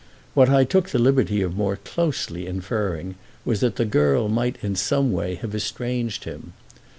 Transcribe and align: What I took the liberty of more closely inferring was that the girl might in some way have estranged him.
What 0.33 0.49
I 0.49 0.63
took 0.63 0.89
the 0.89 0.97
liberty 0.97 1.43
of 1.43 1.55
more 1.55 1.75
closely 1.75 2.47
inferring 2.47 3.13
was 3.45 3.59
that 3.59 3.75
the 3.75 3.85
girl 3.85 4.29
might 4.29 4.57
in 4.63 4.75
some 4.75 5.11
way 5.13 5.35
have 5.35 5.53
estranged 5.53 6.23
him. 6.23 6.53